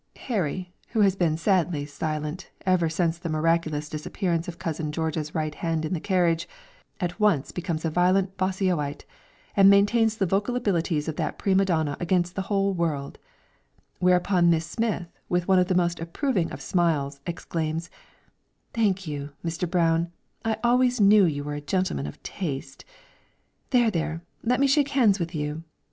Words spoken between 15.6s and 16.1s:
the most